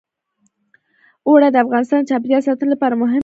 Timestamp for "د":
1.51-1.57, 2.01-2.07